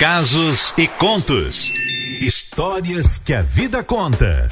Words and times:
Casos 0.00 0.72
e 0.78 0.88
contos. 0.88 1.70
Histórias 2.22 3.18
que 3.18 3.34
a 3.34 3.42
vida 3.42 3.84
conta. 3.84 4.48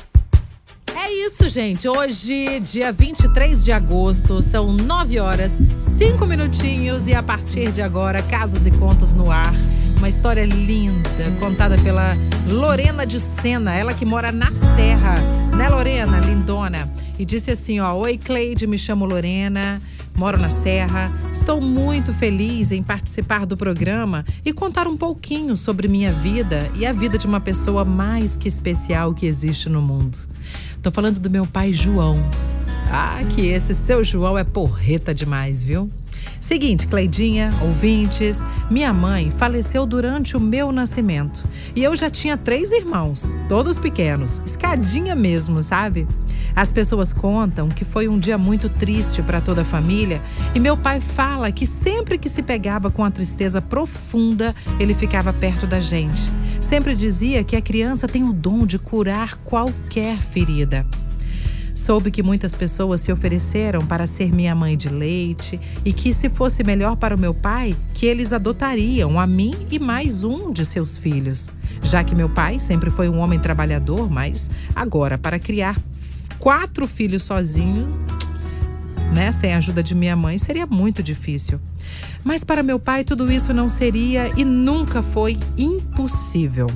É 0.95 1.11
isso, 1.25 1.49
gente. 1.49 1.89
Hoje, 1.89 2.61
dia 2.61 2.93
23 2.93 3.65
de 3.65 3.73
agosto, 3.73 4.43
são 4.43 4.71
9 4.71 5.19
horas, 5.19 5.59
5 5.79 6.27
minutinhos 6.27 7.09
e 7.09 7.15
a 7.15 7.23
partir 7.23 7.73
de 7.73 7.81
agora, 7.81 8.23
Casos 8.25 8.67
e 8.67 8.71
Contos 8.73 9.15
no 9.15 9.31
ar. 9.31 9.55
Uma 9.97 10.11
história 10.11 10.45
linda, 10.45 11.35
contada 11.41 11.79
pela 11.79 12.15
Lorena 12.51 13.07
de 13.07 13.19
Sena, 13.19 13.75
ela 13.75 13.95
que 13.95 14.05
mora 14.05 14.31
na 14.31 14.53
Serra. 14.53 15.15
Né, 15.57 15.67
Lorena? 15.71 16.21
Lindona. 16.21 16.87
E 17.19 17.25
disse 17.25 17.51
assim, 17.51 17.81
ó: 17.81 17.95
"Oi, 17.95 18.19
Cleide, 18.19 18.67
me 18.67 18.79
chamo 18.79 19.07
Lorena 19.07 19.81
moro 20.19 20.37
na 20.37 20.51
Serra. 20.51 21.13
Estou 21.33 21.61
muito 21.61 22.13
feliz 22.13 22.73
em 22.73 22.83
participar 22.83 23.47
do 23.47 23.57
programa 23.57 24.25
e 24.45 24.53
contar 24.53 24.89
um 24.89 24.97
pouquinho 24.97 25.57
sobre 25.57 25.87
minha 25.87 26.13
vida 26.13 26.69
e 26.75 26.85
a 26.85 26.93
vida 26.93 27.17
de 27.17 27.25
uma 27.25 27.41
pessoa 27.41 27.85
mais 27.85 28.37
que 28.37 28.49
especial 28.49 29.15
que 29.15 29.27
existe 29.27 29.69
no 29.69 29.81
mundo. 29.81 30.19
Estou 30.75 30.91
falando 30.91 31.21
do 31.21 31.31
meu 31.31 31.47
pai 31.47 31.73
João. 31.73 32.19
Ah, 32.91 33.21
que 33.33 33.47
esse 33.47 33.77
seu 33.77 34.03
João 34.03 34.37
é 34.37 34.43
porreta 34.43 35.15
demais, 35.15 35.63
viu? 35.63 35.89
Seguinte, 36.49 36.87
Cleidinha, 36.87 37.51
ouvintes, 37.61 38.43
minha 38.71 38.91
mãe 38.91 39.31
faleceu 39.31 39.85
durante 39.85 40.35
o 40.35 40.41
meu 40.41 40.73
nascimento 40.73 41.45
e 41.77 41.85
eu 41.85 41.95
já 41.95 42.09
tinha 42.09 42.39
três 42.39 42.73
irmãos, 42.73 43.37
todos 43.51 43.79
pequenos, 43.79 44.41
escadinha 44.47 45.15
mesmo, 45.15 45.63
sabe? 45.63 46.09
As 46.57 46.73
pessoas 46.73 47.13
contam 47.13 47.69
que 47.69 47.85
foi 47.85 48.09
um 48.09 48.19
dia 48.19 48.39
muito 48.39 48.71
triste 48.71 49.21
para 49.21 49.43
toda 49.43 49.61
a 49.61 49.65
família 49.65 50.23
e 50.55 50.59
meu 50.59 50.75
pai 50.75 51.01
fala 51.01 51.53
que 51.53 51.67
sempre 51.67 52.17
que 52.17 52.31
se 52.31 52.43
pegava 52.43 52.91
com 52.91 53.05
a 53.05 53.11
tristeza 53.11 53.61
profunda, 53.61 54.57
ele 54.81 54.95
ficava 54.95 55.35
perto 55.35 55.67
da 55.67 55.81
gente. 55.81 56.33
Sempre 56.63 56.95
dizia 56.95 57.45
que 57.45 57.57
a 57.57 57.61
criança 57.61 58.09
tem 58.09 58.25
o 58.25 58.33
dom 58.33 58.65
de 58.65 58.79
curar 58.79 59.37
qualquer 59.45 60.17
ferida. 60.17 60.87
Soube 61.89 62.11
que 62.11 62.23
muitas 62.23 62.55
pessoas 62.55 63.01
se 63.01 63.11
ofereceram 63.11 63.81
para 63.81 64.07
ser 64.07 64.31
minha 64.31 64.55
mãe 64.55 64.77
de 64.77 64.91
leite 64.91 65.59
e 65.87 65.91
que, 65.91 66.13
se 66.13 66.29
fosse 66.29 66.63
melhor 66.63 66.97
para 66.97 67.17
o 67.17 67.19
meu 67.19 67.33
pai, 67.33 67.75
que 67.95 68.05
eles 68.05 68.31
adotariam 68.31 69.19
a 69.19 69.27
mim 69.27 69.55
e 69.71 69.79
mais 69.79 70.23
um 70.23 70.53
de 70.53 70.67
seus 70.67 70.99
filhos. 70.99 71.49
Já 71.83 72.05
que 72.05 72.15
meu 72.15 72.29
pai 72.29 72.61
sempre 72.61 72.91
foi 72.91 73.09
um 73.09 73.17
homem 73.21 73.39
trabalhador, 73.39 74.11
mas 74.11 74.51
agora, 74.77 75.17
para 75.17 75.39
criar 75.39 75.81
quatro 76.39 76.87
filhos 76.87 77.23
sozinho, 77.23 77.89
né, 79.15 79.33
sem 79.33 79.55
a 79.55 79.57
ajuda 79.57 79.83
de 79.83 79.95
minha 79.95 80.15
mãe, 80.15 80.37
seria 80.37 80.67
muito 80.67 81.03
difícil. 81.03 81.59
Mas 82.23 82.45
para 82.45 82.63
meu 82.63 82.79
pai 82.79 83.03
tudo 83.03 83.33
isso 83.33 83.55
não 83.55 83.71
seria 83.71 84.31
e 84.37 84.45
nunca 84.45 85.03
foi 85.03 85.39
impossível. 85.57 86.67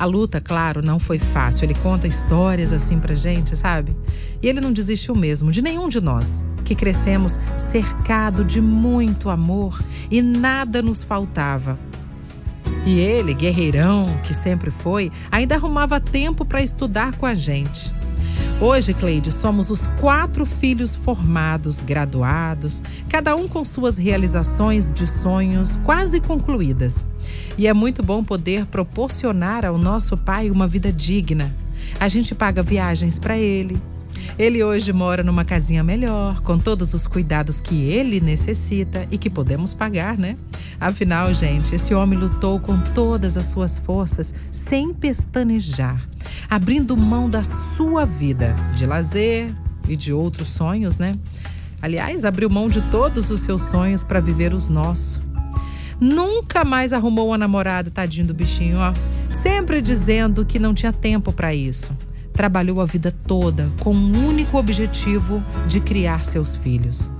A 0.00 0.06
luta, 0.06 0.40
claro, 0.40 0.80
não 0.80 0.98
foi 0.98 1.18
fácil. 1.18 1.66
Ele 1.66 1.74
conta 1.74 2.08
histórias 2.08 2.72
assim 2.72 2.98
pra 2.98 3.14
gente, 3.14 3.54
sabe? 3.54 3.94
E 4.42 4.48
ele 4.48 4.58
não 4.58 4.72
desistiu 4.72 5.14
mesmo 5.14 5.52
de 5.52 5.60
nenhum 5.60 5.90
de 5.90 6.00
nós, 6.00 6.42
que 6.64 6.74
crescemos 6.74 7.38
cercado 7.58 8.42
de 8.42 8.62
muito 8.62 9.28
amor 9.28 9.78
e 10.10 10.22
nada 10.22 10.80
nos 10.80 11.02
faltava. 11.02 11.78
E 12.86 12.98
ele, 12.98 13.34
guerreirão 13.34 14.06
que 14.24 14.32
sempre 14.32 14.70
foi, 14.70 15.12
ainda 15.30 15.56
arrumava 15.56 16.00
tempo 16.00 16.46
para 16.46 16.62
estudar 16.62 17.14
com 17.16 17.26
a 17.26 17.34
gente. 17.34 17.92
Hoje, 18.62 18.92
Cleide, 18.92 19.32
somos 19.32 19.70
os 19.70 19.86
quatro 19.98 20.44
filhos 20.44 20.94
formados, 20.94 21.80
graduados, 21.80 22.82
cada 23.08 23.34
um 23.34 23.48
com 23.48 23.64
suas 23.64 23.96
realizações 23.96 24.92
de 24.92 25.06
sonhos 25.06 25.76
quase 25.82 26.20
concluídas. 26.20 27.06
E 27.56 27.66
é 27.66 27.72
muito 27.72 28.02
bom 28.02 28.22
poder 28.22 28.66
proporcionar 28.66 29.64
ao 29.64 29.78
nosso 29.78 30.14
pai 30.14 30.50
uma 30.50 30.68
vida 30.68 30.92
digna. 30.92 31.50
A 31.98 32.06
gente 32.06 32.34
paga 32.34 32.62
viagens 32.62 33.18
para 33.18 33.38
ele. 33.38 33.80
Ele 34.38 34.62
hoje 34.62 34.92
mora 34.92 35.22
numa 35.22 35.44
casinha 35.44 35.82
melhor, 35.82 36.42
com 36.42 36.58
todos 36.58 36.92
os 36.92 37.06
cuidados 37.06 37.62
que 37.62 37.88
ele 37.90 38.20
necessita 38.20 39.08
e 39.10 39.16
que 39.16 39.30
podemos 39.30 39.72
pagar, 39.72 40.18
né? 40.18 40.36
Afinal, 40.78 41.32
gente, 41.32 41.74
esse 41.74 41.94
homem 41.94 42.18
lutou 42.18 42.60
com 42.60 42.78
todas 42.94 43.38
as 43.38 43.46
suas 43.46 43.78
forças, 43.78 44.34
sem 44.52 44.92
pestanejar 44.92 45.98
abrindo 46.50 46.96
mão 46.96 47.30
da 47.30 47.44
sua 47.44 48.04
vida 48.04 48.56
de 48.74 48.84
lazer 48.84 49.54
e 49.88 49.94
de 49.94 50.12
outros 50.12 50.50
sonhos, 50.50 50.98
né? 50.98 51.14
Aliás, 51.80 52.24
abriu 52.24 52.50
mão 52.50 52.68
de 52.68 52.82
todos 52.90 53.30
os 53.30 53.40
seus 53.40 53.62
sonhos 53.62 54.02
para 54.02 54.18
viver 54.18 54.52
os 54.52 54.68
nossos. 54.68 55.20
Nunca 56.00 56.64
mais 56.64 56.92
arrumou 56.92 57.28
uma 57.28 57.38
namorada, 57.38 57.90
tadinho 57.90 58.26
do 58.26 58.34
bichinho, 58.34 58.78
ó. 58.78 58.92
Sempre 59.28 59.80
dizendo 59.80 60.44
que 60.44 60.58
não 60.58 60.74
tinha 60.74 60.92
tempo 60.92 61.32
para 61.32 61.54
isso. 61.54 61.96
Trabalhou 62.32 62.80
a 62.80 62.86
vida 62.86 63.14
toda 63.26 63.70
com 63.80 63.90
o 63.90 63.96
um 63.96 64.28
único 64.28 64.58
objetivo 64.58 65.44
de 65.68 65.80
criar 65.80 66.24
seus 66.24 66.56
filhos. 66.56 67.10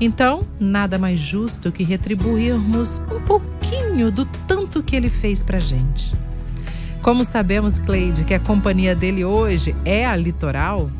Então, 0.00 0.42
nada 0.58 0.98
mais 0.98 1.20
justo 1.20 1.72
que 1.72 1.84
retribuirmos 1.84 3.00
um 3.12 3.20
pouquinho 3.20 4.10
do 4.10 4.26
tanto 4.46 4.82
que 4.82 4.96
ele 4.96 5.08
fez 5.08 5.42
pra 5.42 5.58
gente. 5.58 6.23
Como 7.04 7.22
sabemos, 7.22 7.78
Cleide, 7.78 8.24
que 8.24 8.32
a 8.32 8.40
companhia 8.40 8.96
dele 8.96 9.26
hoje 9.26 9.76
é 9.84 10.06
a 10.06 10.16
Litoral, 10.16 10.90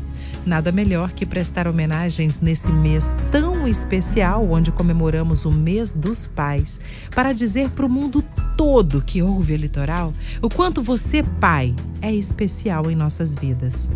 nada 0.45 0.71
melhor 0.71 1.11
que 1.11 1.25
prestar 1.25 1.67
homenagens 1.67 2.39
nesse 2.39 2.71
mês 2.71 3.15
tão 3.31 3.67
especial, 3.67 4.47
onde 4.51 4.71
comemoramos 4.71 5.45
o 5.45 5.51
mês 5.51 5.93
dos 5.93 6.27
pais, 6.27 6.79
para 7.15 7.33
dizer 7.33 7.71
para 7.71 7.87
o 7.87 7.89
mundo 7.89 8.23
todo 8.55 9.01
que 9.01 9.23
ouve 9.23 9.55
a 9.55 9.57
Litoral 9.57 10.13
o 10.43 10.47
quanto 10.47 10.83
você, 10.83 11.23
pai, 11.23 11.73
é 12.03 12.13
especial 12.13 12.91
em 12.91 12.95
nossas 12.95 13.33
vidas. 13.33 13.91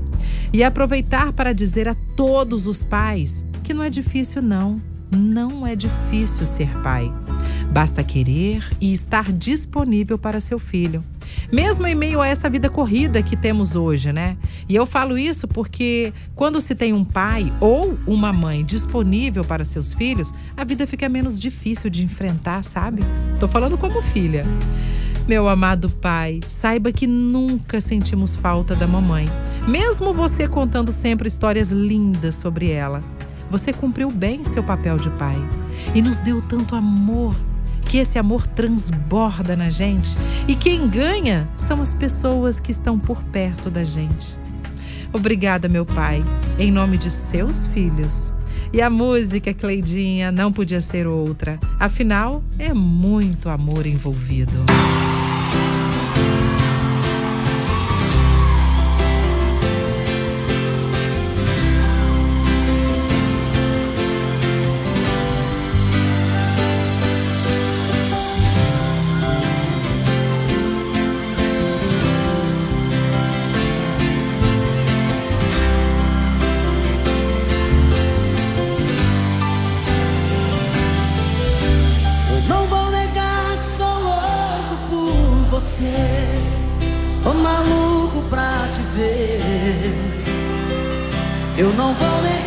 E 0.51 0.63
aproveitar 0.63 1.31
para 1.31 1.53
dizer 1.53 1.87
a 1.87 1.95
todos 2.15 2.65
os 2.65 2.83
pais 2.83 3.45
que 3.63 3.71
não 3.71 3.83
é 3.83 3.89
difícil, 3.91 4.41
não. 4.41 4.81
Não 5.15 5.65
é 5.65 5.75
difícil 5.75 6.47
ser 6.47 6.69
pai. 6.81 7.13
Basta 7.71 8.03
querer 8.03 8.67
e 8.81 8.91
estar 8.91 9.31
disponível 9.31 10.17
para 10.17 10.41
seu 10.41 10.57
filho 10.57 11.03
mesmo 11.51 11.87
em 11.87 11.95
meio 11.95 12.21
a 12.21 12.27
essa 12.27 12.49
vida 12.49 12.69
corrida 12.69 13.21
que 13.21 13.35
temos 13.35 13.75
hoje, 13.75 14.11
né? 14.11 14.37
E 14.67 14.75
eu 14.75 14.85
falo 14.85 15.17
isso 15.17 15.47
porque 15.47 16.13
quando 16.35 16.61
se 16.61 16.75
tem 16.75 16.93
um 16.93 17.03
pai 17.03 17.51
ou 17.59 17.97
uma 18.05 18.31
mãe 18.31 18.63
disponível 18.63 19.43
para 19.43 19.65
seus 19.65 19.93
filhos, 19.93 20.33
a 20.55 20.63
vida 20.63 20.85
fica 20.85 21.09
menos 21.09 21.39
difícil 21.39 21.89
de 21.89 22.03
enfrentar, 22.03 22.63
sabe? 22.63 23.01
Tô 23.39 23.47
falando 23.47 23.77
como 23.77 24.01
filha. 24.01 24.43
Meu 25.27 25.47
amado 25.47 25.89
pai, 25.89 26.39
saiba 26.47 26.91
que 26.91 27.05
nunca 27.05 27.79
sentimos 27.79 28.35
falta 28.35 28.75
da 28.75 28.87
mamãe, 28.87 29.25
mesmo 29.67 30.11
você 30.11 30.47
contando 30.47 30.91
sempre 30.91 31.27
histórias 31.27 31.69
lindas 31.69 32.33
sobre 32.33 32.71
ela. 32.71 32.99
Você 33.49 33.71
cumpriu 33.71 34.09
bem 34.09 34.43
seu 34.43 34.63
papel 34.63 34.97
de 34.97 35.09
pai 35.11 35.37
e 35.93 36.01
nos 36.01 36.21
deu 36.21 36.41
tanto 36.41 36.75
amor 36.75 37.35
que 37.89 37.97
esse 37.97 38.19
amor 38.19 38.45
transborda 38.45 39.55
na 39.55 39.71
gente 39.71 40.15
e 40.47 40.55
quem 40.55 40.87
ganha 40.87 41.49
são 41.57 41.81
as 41.81 41.95
pessoas 41.95 42.59
que 42.59 42.71
estão 42.71 42.99
por 42.99 43.23
perto 43.23 43.71
da 43.71 43.83
gente. 43.83 44.37
Obrigada, 45.11 45.67
meu 45.67 45.87
pai, 45.87 46.23
em 46.59 46.71
nome 46.71 46.99
de 46.99 47.09
seus 47.09 47.65
filhos. 47.65 48.31
E 48.71 48.79
a 48.79 48.91
música, 48.91 49.55
Cleidinha, 49.55 50.31
não 50.31 50.53
podia 50.53 50.79
ser 50.79 51.07
outra. 51.07 51.59
Afinal, 51.79 52.43
é 52.59 52.71
muito 52.75 53.49
amor 53.49 53.87
envolvido. 53.87 54.63
Eu 91.59 91.73
não 91.73 91.93
vou 91.93 92.21
negar. 92.21 92.38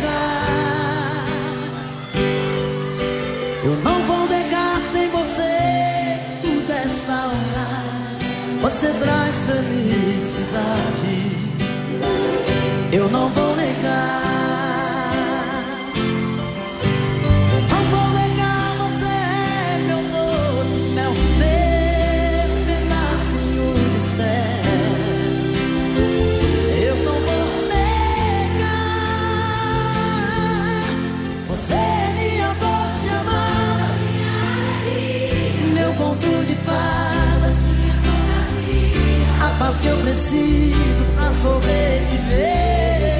Que 39.79 39.87
eu 39.87 39.97
preciso 39.97 41.03
pra 41.15 41.31
sobreviver. 41.33 43.12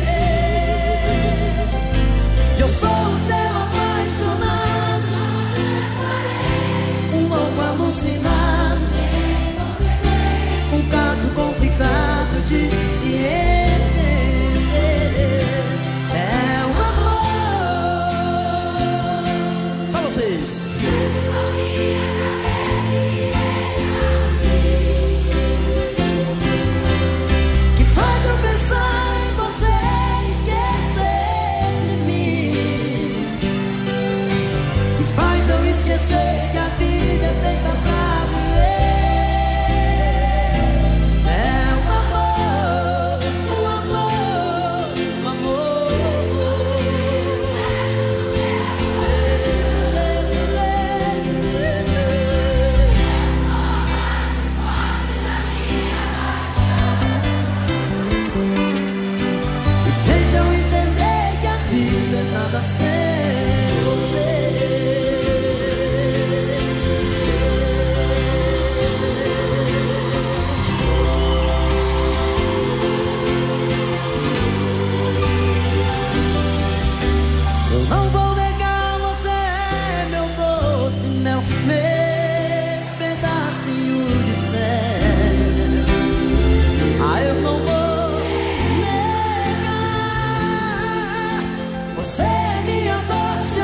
Você 92.04 92.22
é 92.22 92.62
minha 92.66 92.98
doce 92.98 93.62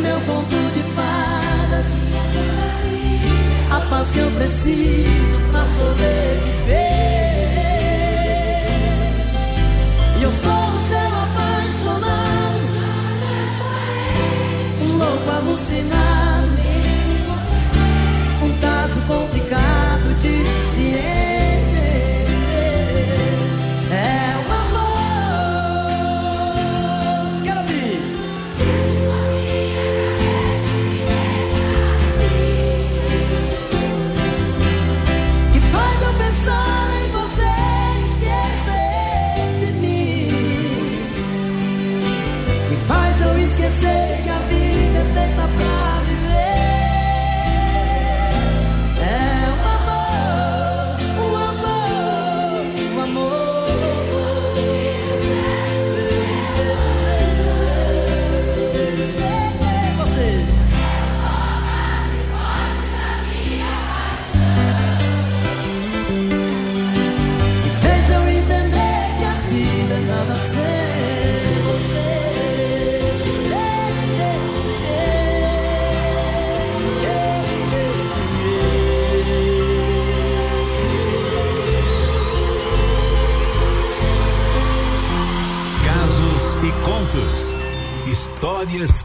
meu 0.00 0.20
conto 0.20 0.56
de 0.74 0.82
fadas, 0.94 1.96
a 3.68 3.80
paz 3.90 4.12
que 4.12 4.20
eu 4.20 4.30
preciso 4.30 5.40
pra 5.50 5.66
sobreviver. 5.66 7.21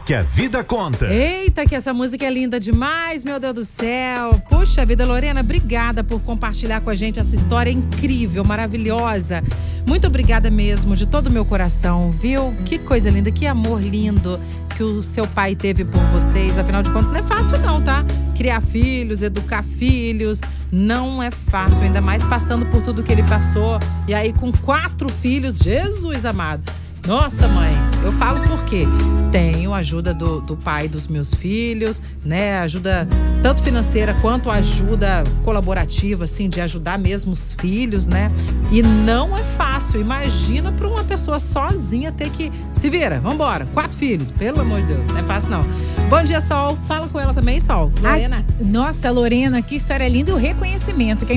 Que 0.04 0.12
a 0.12 0.22
vida 0.22 0.64
conta. 0.64 1.06
Eita, 1.06 1.64
que 1.64 1.76
essa 1.76 1.94
música 1.94 2.26
é 2.26 2.30
linda 2.30 2.58
demais, 2.58 3.24
meu 3.24 3.38
Deus 3.38 3.54
do 3.54 3.64
céu. 3.64 4.34
Puxa 4.50 4.84
vida, 4.84 5.06
Lorena, 5.06 5.40
obrigada 5.40 6.02
por 6.02 6.20
compartilhar 6.20 6.80
com 6.80 6.90
a 6.90 6.96
gente 6.96 7.20
essa 7.20 7.36
história 7.36 7.70
incrível, 7.70 8.42
maravilhosa. 8.42 9.40
Muito 9.86 10.08
obrigada 10.08 10.50
mesmo, 10.50 10.96
de 10.96 11.06
todo 11.06 11.28
o 11.28 11.32
meu 11.32 11.44
coração, 11.44 12.10
viu? 12.10 12.52
Que 12.64 12.76
coisa 12.76 13.08
linda, 13.08 13.30
que 13.30 13.46
amor 13.46 13.80
lindo 13.80 14.40
que 14.76 14.82
o 14.82 15.00
seu 15.00 15.26
pai 15.28 15.54
teve 15.54 15.84
por 15.84 16.02
vocês. 16.06 16.58
Afinal 16.58 16.82
de 16.82 16.90
contas, 16.90 17.10
não 17.10 17.18
é 17.18 17.22
fácil, 17.22 17.58
não, 17.60 17.80
tá? 17.80 18.04
Criar 18.36 18.60
filhos, 18.60 19.22
educar 19.22 19.62
filhos, 19.62 20.40
não 20.72 21.22
é 21.22 21.30
fácil, 21.30 21.84
ainda 21.84 22.00
mais 22.00 22.24
passando 22.24 22.66
por 22.66 22.82
tudo 22.82 23.04
que 23.04 23.12
ele 23.12 23.22
passou. 23.22 23.78
E 24.08 24.14
aí, 24.14 24.32
com 24.32 24.50
quatro 24.50 25.08
filhos, 25.08 25.58
Jesus 25.58 26.24
amado. 26.24 26.62
Nossa, 27.06 27.48
mãe, 27.48 27.72
eu 28.04 28.12
falo 28.12 28.38
porque 28.48 28.86
tenho 29.32 29.72
ajuda 29.72 30.12
do, 30.12 30.40
do 30.40 30.56
pai 30.56 30.88
dos 30.88 31.08
meus 31.08 31.32
filhos, 31.32 32.02
né? 32.24 32.58
Ajuda 32.60 33.08
tanto 33.42 33.62
financeira 33.62 34.14
quanto 34.20 34.50
ajuda 34.50 35.22
colaborativa, 35.44 36.24
assim, 36.24 36.48
de 36.48 36.60
ajudar 36.60 36.98
mesmo 36.98 37.32
os 37.32 37.52
filhos, 37.52 38.06
né? 38.06 38.30
E 38.70 38.82
não 38.82 39.36
é 39.36 39.42
fácil. 39.42 40.00
Imagina 40.00 40.72
para 40.72 40.88
uma 40.88 41.04
pessoa 41.04 41.40
sozinha 41.40 42.12
ter 42.12 42.30
que 42.30 42.52
se 42.72 42.90
vira, 42.90 43.20
vambora, 43.20 43.66
quatro 43.72 43.96
filhos, 43.96 44.30
pelo 44.30 44.60
amor 44.60 44.80
de 44.80 44.88
Deus, 44.88 45.06
não 45.08 45.18
é 45.18 45.22
fácil 45.22 45.50
não. 45.50 45.64
Bom 46.08 46.22
dia, 46.22 46.40
Sol. 46.40 46.78
Fala 46.88 47.06
com 47.06 47.20
ela 47.20 47.34
também, 47.34 47.60
Sol. 47.60 47.92
Lorena. 48.00 48.42
Ah, 48.48 48.64
nossa, 48.64 49.10
Lorena, 49.10 49.60
que 49.60 49.76
história 49.76 50.08
linda 50.08 50.30
e 50.30 50.34
o 50.34 50.38
reconhecimento, 50.38 51.26
que 51.26 51.34
é 51.34 51.36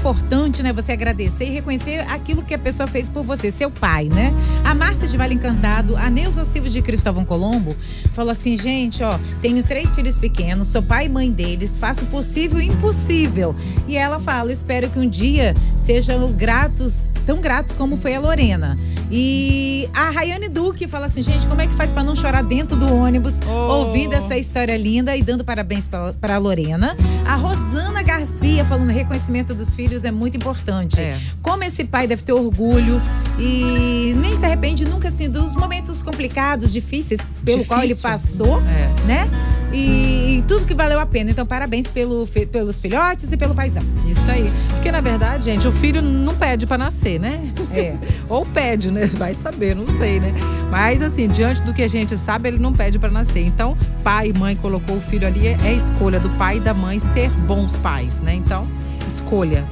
importante, 0.00 0.62
né? 0.62 0.72
Você 0.72 0.92
agradecer 0.92 1.44
e 1.44 1.50
reconhecer 1.50 1.98
aquilo 2.08 2.42
que 2.42 2.54
a 2.54 2.58
pessoa 2.58 2.86
fez 2.86 3.10
por 3.10 3.22
você, 3.22 3.50
seu 3.50 3.70
pai, 3.70 4.06
né? 4.06 4.32
A 4.64 4.74
Márcia 4.74 5.06
de 5.06 5.16
Vale 5.16 5.34
Encantado, 5.34 5.94
a 5.94 6.08
Neuza 6.08 6.42
Silva 6.42 6.70
de 6.70 6.80
Cristóvão 6.80 7.22
Colombo, 7.22 7.76
falou 8.14 8.30
assim: 8.32 8.56
gente, 8.56 9.02
ó, 9.02 9.18
tenho 9.42 9.62
três 9.62 9.94
filhos 9.94 10.16
pequenos, 10.16 10.68
sou 10.68 10.82
pai 10.82 11.04
e 11.04 11.08
mãe 11.10 11.30
deles, 11.30 11.76
faço 11.76 12.04
o 12.04 12.06
possível 12.06 12.58
e 12.60 12.68
impossível. 12.68 13.54
E 13.86 13.96
ela 13.98 14.18
fala: 14.18 14.50
espero 14.50 14.88
que 14.88 14.98
um 14.98 15.08
dia 15.08 15.54
sejam 15.76 16.32
gratos, 16.32 17.10
tão 17.26 17.38
gratos 17.38 17.74
como 17.74 17.98
foi 17.98 18.14
a 18.14 18.20
Lorena. 18.20 18.78
E 19.12 19.88
a 19.92 20.10
Rayane 20.10 20.48
Duque 20.48 20.86
fala 20.86 21.06
assim, 21.06 21.20
gente, 21.20 21.44
como 21.48 21.60
é 21.60 21.66
que 21.66 21.74
faz 21.74 21.90
para 21.90 22.04
não 22.04 22.14
chorar 22.14 22.44
dentro 22.44 22.76
do 22.76 22.94
ônibus, 22.94 23.40
Oh. 23.44 23.86
ouvindo 23.88 24.14
essa 24.14 24.38
história 24.38 24.76
linda 24.76 25.16
e 25.16 25.22
dando 25.22 25.42
parabéns 25.44 25.88
para 25.88 26.36
a 26.36 26.38
Lorena. 26.38 26.96
A 27.26 27.34
Rosana 27.34 28.02
Garcia 28.04 28.29
falando 28.70 28.90
reconhecimento 28.90 29.52
dos 29.52 29.74
filhos 29.74 30.04
é 30.04 30.12
muito 30.12 30.36
importante. 30.36 31.00
É. 31.00 31.18
Como 31.42 31.64
esse 31.64 31.82
pai 31.82 32.06
deve 32.06 32.22
ter 32.22 32.32
orgulho 32.32 33.02
e 33.36 34.14
nem 34.18 34.36
se 34.36 34.46
arrepende 34.46 34.84
nunca 34.88 35.08
assim 35.08 35.28
dos 35.28 35.56
momentos 35.56 36.00
complicados, 36.02 36.72
difíceis 36.72 37.20
pelo 37.44 37.64
qual 37.64 37.80
ele 37.80 37.88
Difícil. 37.88 38.08
passou, 38.10 38.62
É. 38.62 39.06
né? 39.06 39.28
E, 39.72 40.38
e 40.38 40.44
tudo 40.46 40.66
que 40.66 40.74
valeu 40.74 41.00
a 41.00 41.06
pena. 41.06 41.30
Então, 41.30 41.46
parabéns 41.46 41.88
pelo, 41.88 42.26
pelos 42.26 42.80
filhotes 42.80 43.30
e 43.30 43.36
pelo 43.36 43.54
paizão. 43.54 43.82
Isso 44.06 44.30
aí. 44.30 44.50
Porque, 44.70 44.90
na 44.90 45.00
verdade, 45.00 45.44
gente, 45.44 45.66
o 45.66 45.72
filho 45.72 46.02
não 46.02 46.34
pede 46.34 46.66
pra 46.66 46.76
nascer, 46.76 47.20
né? 47.20 47.40
É. 47.72 47.94
Ou 48.28 48.44
pede, 48.44 48.90
né? 48.90 49.06
Vai 49.14 49.34
saber, 49.34 49.74
não 49.76 49.88
sei, 49.88 50.20
né? 50.20 50.32
Mas, 50.70 51.02
assim, 51.02 51.28
diante 51.28 51.62
do 51.62 51.72
que 51.72 51.82
a 51.82 51.88
gente 51.88 52.16
sabe, 52.16 52.48
ele 52.48 52.58
não 52.58 52.72
pede 52.72 52.98
pra 52.98 53.10
nascer. 53.10 53.44
Então, 53.44 53.76
pai 54.02 54.32
e 54.34 54.38
mãe 54.38 54.56
colocou 54.56 54.96
o 54.96 55.00
filho 55.00 55.26
ali, 55.26 55.46
é 55.46 55.60
é 55.64 55.72
escolha 55.72 56.18
do 56.18 56.28
pai 56.30 56.56
e 56.56 56.60
da 56.60 56.74
mãe 56.74 56.98
ser 56.98 57.30
bons 57.30 57.76
pais, 57.76 58.20
né? 58.20 58.34
Então, 58.34 58.66
escolha. 59.06 59.66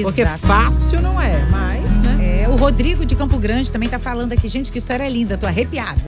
Porque 0.00 0.22
Exato. 0.22 0.46
fácil 0.46 1.02
não 1.02 1.20
é, 1.20 1.44
mas, 1.50 1.98
né? 1.98 2.44
É, 2.44 2.48
o 2.48 2.56
Rodrigo 2.56 3.04
de 3.04 3.14
Campo 3.14 3.38
Grande 3.38 3.70
também 3.70 3.88
tá 3.88 3.98
falando 3.98 4.32
aqui, 4.32 4.48
gente, 4.48 4.72
que 4.72 4.78
história 4.78 5.06
linda, 5.06 5.36
tô 5.36 5.46
arrepiada. 5.46 6.00